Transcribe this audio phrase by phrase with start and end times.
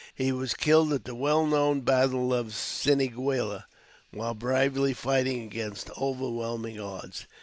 [0.15, 3.65] He was killed at the well known battle of Ceneguilla
[4.09, 7.27] while bravely fighting against overwhelming odds.